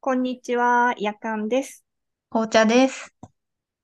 [0.00, 1.84] こんにちは、やかんです。
[2.30, 3.12] 紅茶です。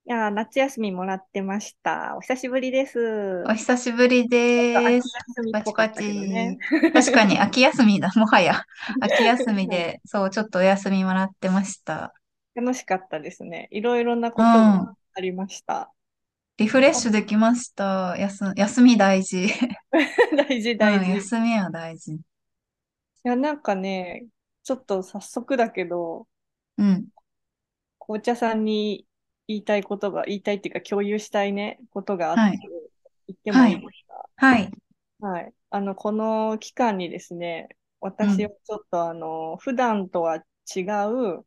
[0.06, 2.16] いや夏休みもらってました。
[2.16, 2.98] お久しぶりです。
[3.46, 5.08] お久しぶりです。
[5.50, 5.90] パチパ。
[5.90, 6.58] チ。
[6.92, 8.64] 確かに秋休みだ、 もはや。
[9.00, 12.14] 秋休みで、 そう、ちょっとお休みもらってました。
[12.54, 13.68] 楽しかったですね。
[13.70, 14.96] いろいろなうことがん。
[15.14, 15.92] ありました。
[16.56, 18.16] リフレッシュできました。
[18.18, 19.46] やす、休み大事。
[20.48, 21.10] 大事うん、大事。
[21.12, 22.20] い休みは大事。
[23.22, 24.26] や、なんかね、
[24.64, 26.28] ちょっと早速だけど、
[26.76, 27.08] うん。
[27.98, 29.06] 紅茶さんに
[29.48, 32.58] 言いたいことが、言いたいっていうか共有したいね、ことがあってはい。
[33.28, 33.80] 言ってもいいはい。
[33.80, 34.28] ですか？
[34.36, 34.70] はい。
[35.20, 35.54] はい。
[35.70, 37.68] あの、この期間にですね、
[38.00, 38.54] 私はうん。
[38.64, 40.36] ちょっとあの、普段とは
[40.76, 40.82] 違
[41.40, 41.46] う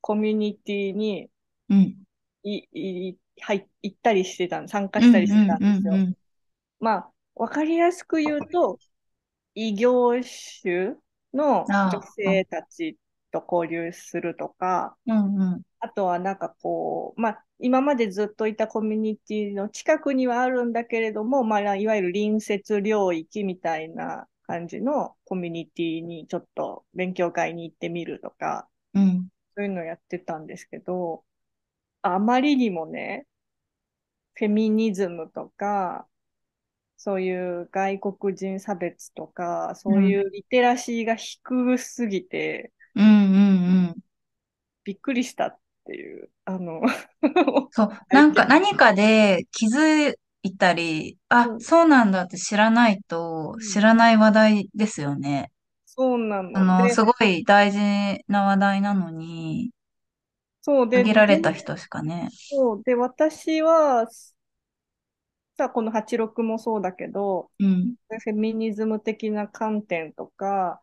[0.00, 1.30] コミュニティに
[1.68, 2.06] うん。
[2.42, 2.66] い、
[3.10, 5.08] い、入行ったりしてたん、参加うん。
[5.08, 5.46] したりしてうん。
[5.46, 6.02] たんですよ。
[6.06, 6.16] うん。
[6.80, 8.80] まあ、わかりやすく言うと、
[9.54, 10.12] 異業
[10.62, 10.96] 種
[11.36, 12.02] の女。
[12.16, 12.98] 性たち
[13.32, 15.36] と交流するとか、うん。
[15.36, 15.62] うん。
[15.80, 29.28] あとはなんかこう、まあ、今までずっといたコミュニティの近くにはあるんだけれども、まあ、いわゆる隣接領域みたいな感じのコミュニティにちょっと勉強会に行ってみるとか、うん。
[29.56, 31.24] そういうのをやってたんですけど、
[32.02, 33.26] あまりにもね、
[34.34, 36.06] フェミニズムとか、
[36.96, 40.26] そういう外国人差別とか、そういうん。
[40.26, 43.04] うリテラシーが低すぎて、うん。
[43.04, 44.02] うん。
[44.84, 46.80] びっくりしたっていう、あの
[47.70, 48.46] そう、 なんか。
[48.46, 55.52] 何かで気づいたり、あ、うん、そうなんだって知らないと知うんらない話題ですよね。
[55.84, 56.50] そうなの。
[56.52, 57.78] あの、で、すごい大事
[58.28, 59.70] な話題なのに、
[60.62, 62.32] そうで、限られ全た人しかね。
[62.50, 64.08] そうで、私は、
[65.56, 70.80] さ、この86もそうだけど、うん、フェミニズム的な観点とか、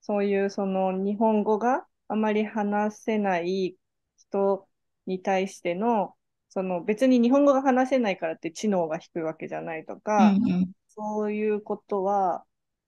[0.00, 3.76] そういうその日本語があまり話せない
[4.16, 4.68] 人
[5.06, 6.14] に対しての、
[6.48, 12.44] その別に日本語が話せないからって知能が低いわけじゃないとうん、か、うん、そういうことは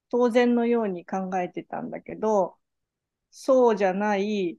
[0.09, 2.57] 当然のように考えてたんだけど、
[3.31, 4.57] そうじゃない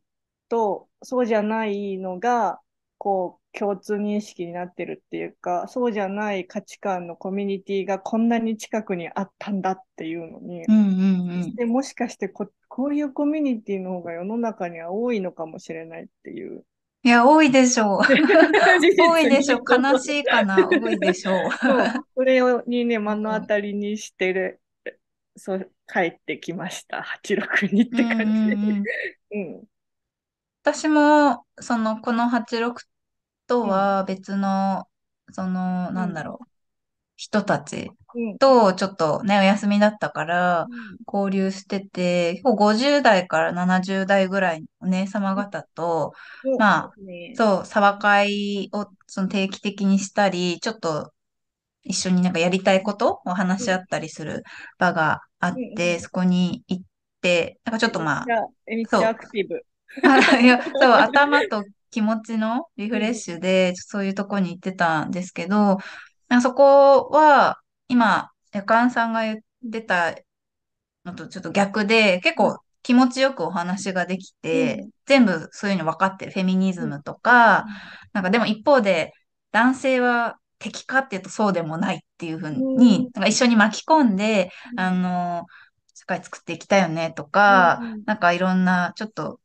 [0.48, 2.60] と、そうじゃないのが、
[2.98, 11.54] こう、共通認識になってるっていうか、そうじゃない価値観のコミュニティがこんなに近くにあったんだっていうのに、うん、うん、うん。
[11.54, 16.64] で、もしかしてこ、こういうコミュニティの方が世の中には多いのかもしれないっていう。
[17.04, 18.03] いや、多いでしょう。
[18.03, 18.14] 事
[19.03, 19.62] 多いでしょう。
[19.69, 20.56] 悲しいかな。
[20.69, 21.50] 多いでしょう。
[22.16, 24.60] それをにね、目の当うん、たりにしてる、
[25.37, 27.04] そう、帰ってきました。
[27.22, 28.54] 86にっうん、て感じで。
[28.54, 28.62] うん。
[28.62, 28.84] うん
[29.31, 29.64] うん、
[30.62, 32.75] 私も、その、この86
[33.47, 34.88] とうん、は別の、
[35.32, 36.47] その、うん、なんだろう。
[37.16, 40.99] 人たちうん、とちょっとね、お休みだったからうん。
[41.12, 46.12] 交流してて、結構50代から70代ぐらいのお姉様方と、
[46.56, 46.97] まあ。
[47.34, 51.12] そう、サバ会をその定期的にしたり、ちょっと
[51.82, 54.43] 一緒になんかやりたいことを話うん、し合ったりする
[54.78, 56.00] 場があうん、って、うん。
[56.00, 56.84] そこに行っ
[57.21, 58.32] て、なんかちょっえ、とまあ、
[60.81, 65.78] そう、頭と気持ちのリフレッうん、シュで、そういうとこに行ってたんですけど、
[66.28, 69.38] あそこは、今、夜間さんが言っ
[69.72, 70.15] てた
[71.05, 76.32] のとちょっと逆で、結うん、構気持ちよくお話ができて、うん、全部そういうの分かってる。
[76.32, 77.82] フェミニズうん、ムとか、うん、
[78.12, 79.12] なんかでも一方で、
[79.53, 85.47] 男性は敵かっていうとそうでもないっていうふうに、うん、なんか一緒に巻き込んで、あうん、の、
[85.94, 89.41] 社会作っていきたいよねとうか、ん、なんかいろんな、ちょっと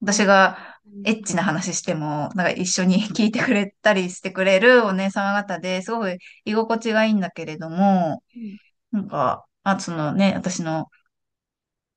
[0.00, 8.22] 私がうん、エッチな話しても、なんか一緒に 聞いてくれたりしてくれるお姉様方ですごい居心地がいいんだけれども、
[8.92, 10.88] なんか、あ、そのね、私の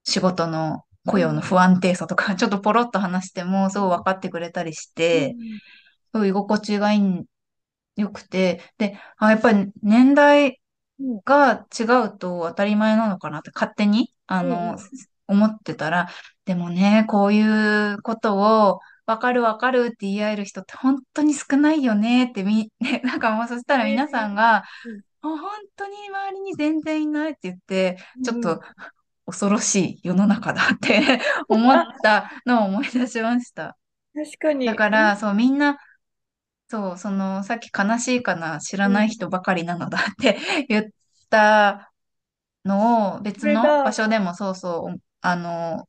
[0.04, 5.60] 仕事の雇用の不安定さとか、 ちょっとポロッと話しても、すごい分かってくれたりして、うん、
[6.14, 7.26] すごい居心地がいい、
[7.98, 10.62] 良くて、で、あ、やっぱり年代
[11.00, 14.78] うん、が違うと当たり前なのかなって勝手に、あの、うん、
[15.30, 16.10] 思ってたら、
[16.46, 18.38] でもね、こういうこと
[18.70, 25.40] を、わかるわかるって言い合える人って本当に少ないよねってみ、 ね、なんかもうそしたら皆さんが、うん、あ本
[25.76, 28.62] 当に周りに全然いないって言って、ちょっうん、と
[29.26, 33.78] 恐ろしい世の中だって 思っあ、たのを思い出しました。
[34.14, 35.78] 確かに、うん、だから、そう、みんな、
[36.70, 40.40] そう、その、さっき悲しいかな、知らうん、ない人ばかりなのだって
[40.70, 40.86] 言っ
[41.30, 41.92] た
[42.66, 45.88] のを別の場所でもそうそう、あの、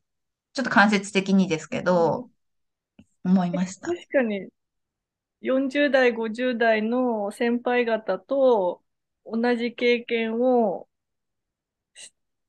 [0.55, 2.31] ちょっと間接的にですけど、
[3.25, 3.89] 思いました。
[3.89, 4.49] 確かに
[5.43, 8.83] 40代、50代の先輩方と
[9.27, 10.89] 同じ経験を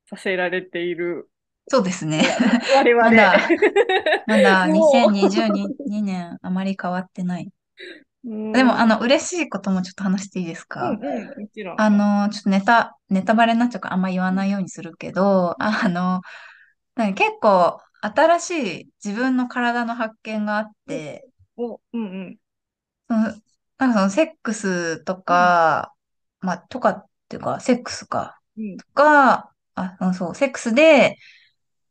[0.08, 1.28] させられている
[1.68, 2.24] そうですね。
[2.74, 3.02] 我々。
[3.02, 3.38] まだ、
[4.26, 7.50] まだもう2022年あまり変わってない。
[8.24, 10.98] うんでも、あの、嬉しいこともちょっと話していいですか？
[11.02, 11.76] うんうん、もちろん。
[11.78, 16.20] あの、ちょっとネタ、ネタバレになっちゃうからあんま言わないようにするけど、あの、
[16.94, 18.50] なんか結構新し
[18.82, 22.38] い自分の体の発見があって、お、うんうん。
[23.08, 25.94] そのなんかそのセックスとか、
[26.40, 28.76] まあ、とかっていうか、セックスか、うん。
[28.76, 31.16] とか、あ、うんそう、セックスで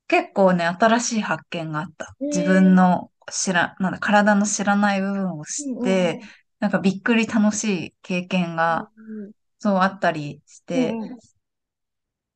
[0.07, 2.15] 結構ね、新しい発見があった。
[2.31, 6.21] 自分の知ら、なんだ、体の知らない部分を知って、
[6.59, 11.19] なんかびっくり楽しい経験が、うんそうあったりしうんて、うんうん。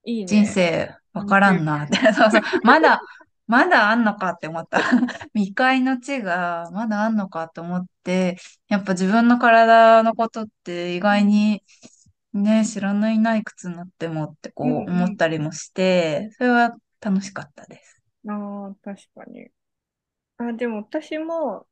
[0.06, 0.28] いいね。
[0.28, 1.98] 人生わからんなって。
[2.14, 2.42] そうそう。
[2.64, 3.02] まだ、
[3.48, 4.80] まだあんのかって思った。
[5.34, 11.64] 未開の地がまだあんのかって思って、やっぱ自分の体のことって意外に
[12.34, 18.02] ね、知らないないくつになってもってこう思ったりもして、それは楽しかったです。
[18.28, 19.50] ああ、確かに。
[20.38, 21.68] あ、でも私も、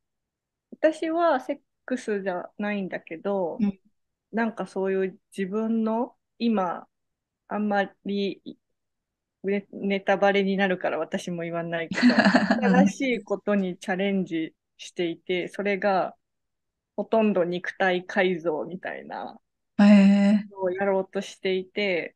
[0.72, 3.80] 私はセックスじゃないんだけど、うん
[4.32, 6.88] なんかそういう自分の今、
[7.48, 8.42] あんまり
[9.44, 12.14] ネ、ネタバレになるから私も言わないけど、
[12.86, 16.16] 新しいことにチャレンジしていて、それが
[16.96, 19.40] ほとんど肉体改造みたいな
[19.78, 22.16] のをやろうとしていて、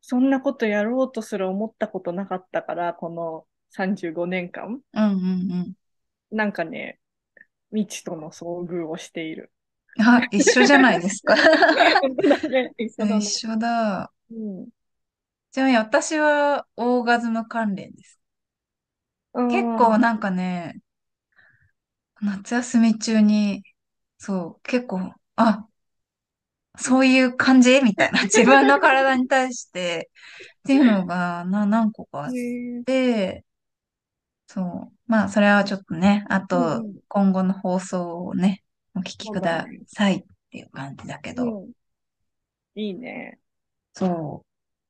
[0.00, 5.74] そんなことやろうとすら思ったことなかったから、この35年間、うんうん
[6.32, 6.98] なんかね、
[7.70, 9.52] 未知との遭遇をしている。
[9.96, 10.06] うん。
[10.06, 11.34] あ、一緒じゃないですか。
[12.76, 13.18] 一緒だね。
[13.18, 14.12] 一緒だ。
[14.30, 14.68] うん
[15.56, 18.20] ちなみに私はオーガズム関連です。
[19.48, 20.80] 結構なんかね、
[22.20, 23.62] 夏休み中に、
[24.18, 25.68] そう、結構、あ、
[26.78, 27.80] そういう感じ？
[27.82, 28.22] みたいな。
[28.24, 30.10] 自分の体に対して、
[30.62, 32.32] っていうのが、な、何個かあっ
[32.86, 33.44] て、
[34.46, 34.92] そう。
[35.06, 38.62] まあ、それはちょっとね、あうんとうん、今後の放送をね、
[38.94, 41.72] お聞きくださいっていう感じだけど、うん。
[42.76, 43.40] いいね。
[43.94, 44.06] そ
[44.44, 44.45] う。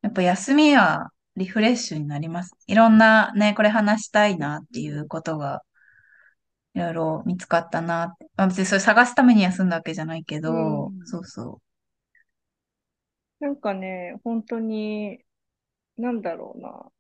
[0.07, 2.53] やっぱ休みはリフレッシュになります。
[2.69, 5.63] いろんなね、これ話したいなっていうことが、
[6.75, 8.29] いろいろ見つかったなって。
[8.37, 11.61] まあ別にそれ探すために休んだわけじゃないけど、うんそうそ
[13.41, 15.25] なんかね、本当に、
[15.99, 16.93] なんだろうな。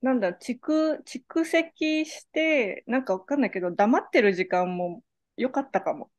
[0.00, 5.02] なんだ、蓄、蓄積して、なんかわかんないけど、黙ってる時間も
[5.36, 6.10] 良かったかも。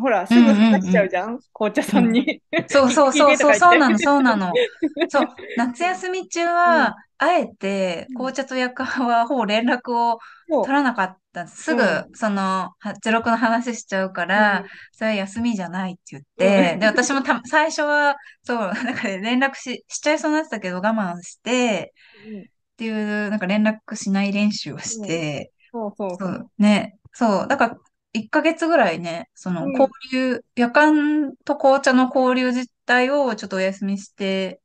[0.00, 2.42] ほら、すぐ話しちゃうじゃん、紅茶さんに。
[2.58, 2.62] う。
[2.72, 4.60] そうそうそうそう、 そうなの、そうなの。
[5.08, 6.92] そう、 夏休み中うん。
[6.92, 10.18] は、あえてうん、紅茶と役はほぼ連絡を
[10.62, 11.46] 取らなかった。
[11.48, 16.80] すぐう、その、86の話しちゃうかうらん、それは休みじゃないって言って、うん。
[16.80, 22.46] で、私もた、最初は、そう、 なんかね連絡し、しちゃいそうになってたけど我慢して、うん。
[22.74, 22.90] ってい
[23.26, 26.18] う、なんか連絡しない練習をして、そうそう。
[26.18, 26.26] そ。
[26.26, 27.78] う、ね、そう、だから、
[28.12, 34.60] 1ヶ月ぐらいね、その、うん交流、夜間と紅茶の交流自体をちょっとお休みして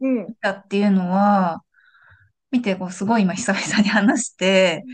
[0.00, 0.34] うん。
[0.40, 1.62] たっていうのは、
[2.50, 4.84] 見て、こう、すごい今久々に話して、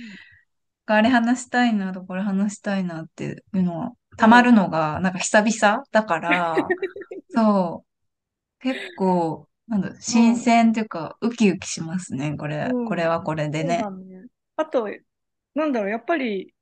[0.87, 6.56] あれ話したいなとこれ話したいなっていうのは、たまるのが、なんか久々だから、
[7.31, 12.70] そう、結構、なんだ、新鮮っていうか、ウキウキしますね、これ。
[12.73, 13.79] うんこれはこれでね。
[13.79, 13.85] ね。
[14.56, 14.88] あと、
[15.55, 16.52] なんだろう、やっぱり、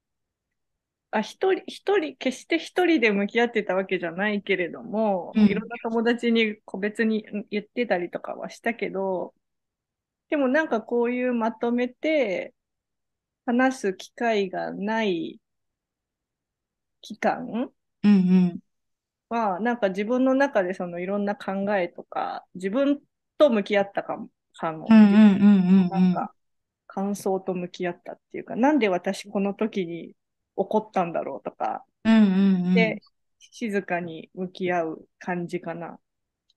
[1.11, 9.35] あ、一人、一人、決して一人で向き合ってたわけじゃないけれども、うんいろんな友達に個別に言ってたりとかはしたけど、
[10.29, 12.55] でもなんかこういうまとめて
[13.47, 15.41] 話す機会がない
[17.01, 17.71] 期間
[18.05, 18.15] うんう
[18.55, 18.59] ん。
[19.29, 23.01] は、なんか自分の中でそのいろんな考えとか、自分
[23.39, 24.89] と向き合ったかも、かも。
[24.91, 26.35] なんか、
[26.87, 30.15] 感想と向き合ったっていうか、なんで私この時に
[30.59, 32.75] 怒ったんだろうとか、うんうんうん。
[32.75, 33.03] で、
[33.39, 35.99] 静かに向き合う感じかな。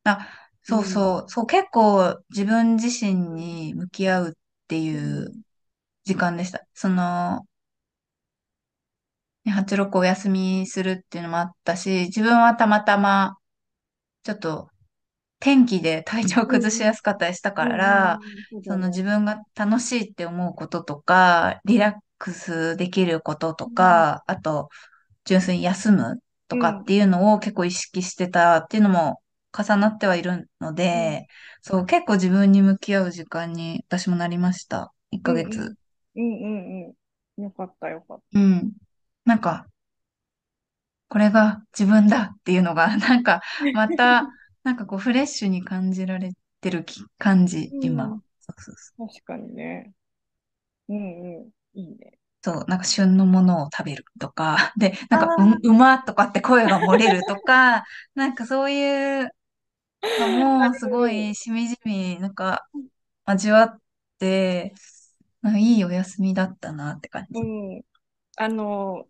[0.03, 0.27] あ、
[0.63, 4.33] そうそう、そう、結構自分自身に向き合うっ
[4.67, 5.31] ていう
[6.03, 6.65] 時間でした。
[6.73, 7.45] その、
[9.45, 13.37] ね86お休みするっていうのもあったし、自分はたまたま、
[14.23, 14.69] ちょっと
[15.39, 18.19] 天気で体調崩しやすかったりしたから、
[18.53, 24.69] うん、その自分が楽しいって思うこととか、リラックスできることとか、あと、
[25.25, 29.21] 純粋に休むとかっていうのを結構意識してたっていうのも
[29.57, 31.27] 重なってはいるので、
[31.61, 34.93] そう、結構自分に向き合う時間に私もなりました。
[35.11, 35.75] 1ヶ月。
[36.15, 36.95] うんうんう
[37.39, 37.43] ん。
[37.43, 38.73] よかったよかっうん。
[39.25, 39.67] なんか、
[41.09, 43.41] これが自分だっていうのが、 なんか、
[43.73, 44.27] また、
[44.63, 48.21] なんかこう、フレッシュに感じられてるき感じ、うん今。
[48.39, 48.95] そうそうそう。
[48.97, 49.93] 確かにね。
[50.89, 51.51] うんうん。
[51.73, 52.17] いいね。
[52.43, 57.83] そう、なんか旬のものを食べるとか、 で、なんか、う、あうまとかって声が漏れるとか、
[58.15, 59.29] なんかそういう
[60.17, 61.09] のもすごる。
[61.09, 62.67] いしみじみ、なんか
[63.25, 63.81] 味わっ
[64.19, 64.73] て、
[65.59, 67.31] いいお休みだったなって感じ。
[67.33, 67.85] うん。
[68.37, 69.09] あの、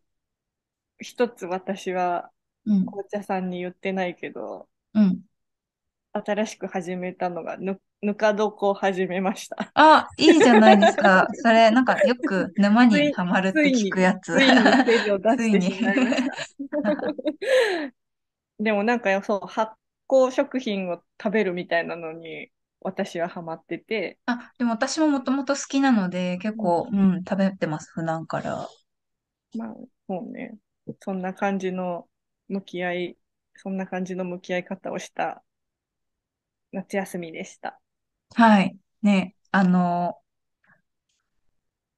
[1.00, 2.32] 一つ私は
[2.66, 5.24] うん、紅茶さんに言ってないけど、うん。
[6.14, 9.74] 新しく始めたのがぬ、ぬか床を始めました。
[9.74, 11.28] あ、いいじゃないですか。
[11.34, 14.32] それ、なんかよく沼にはまるって聞くついに、やつ。
[14.32, 16.36] ついに手を出ついにしてしまいました。
[18.60, 19.74] でもなんかそう、発
[20.08, 22.52] 酵食品を食べるみたいなのに
[22.82, 28.68] 私はハマってて、あ、でも私ももともと好きなので、結うん構、うん、食べてます、普段から。
[29.54, 29.76] まあ、
[30.08, 30.58] そうね、
[31.02, 32.10] そんな感じの
[32.48, 33.18] 向き合い、
[33.56, 35.44] そんな感じの向き合い方をした
[36.72, 37.80] 夏休みでした。
[38.36, 38.78] はい。
[39.02, 40.18] ね、あの、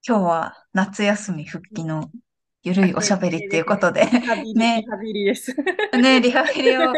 [0.06, 2.10] 今日は夏休み復帰の
[2.64, 3.66] ゆる明いおしゃべりっていう。
[3.66, 5.56] ことで、リハビリ、ハビリです。
[6.02, 6.94] ね、リハビリを、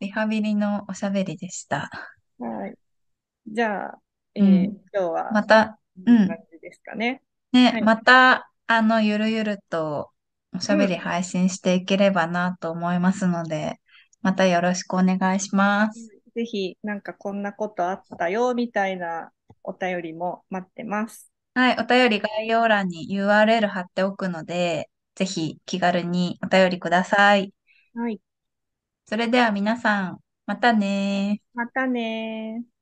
[0.00, 1.90] リハビリのおしゃべりでした。
[2.38, 2.74] はい。
[3.46, 3.98] じゃあ、
[4.34, 4.64] えーうん。
[4.64, 6.28] 今日はまた、うん。
[6.28, 7.22] ですかね。
[7.52, 7.82] ね、はい。
[7.82, 10.10] また、あの、ゆるゆると
[10.54, 11.00] おしゃべりうん。
[11.00, 13.80] 配信していければなと思いますので、
[14.22, 16.19] またよろしくお願いします。
[16.34, 19.32] ぜひ、なんかこんなことあったよ、みたいな
[19.62, 21.30] お便りも待ってます。
[21.54, 27.52] はい、お便り概要欄に URL 貼っておくので、ぜひ気軽にお便りください。
[27.94, 28.20] はい。
[29.06, 32.79] それでは皆さん、またねまたねー。